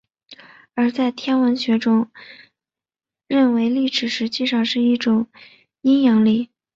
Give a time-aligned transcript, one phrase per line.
[0.73, 2.09] 而在天文学中
[3.27, 5.27] 认为农历实际上是一种
[5.81, 6.49] 阴阳历。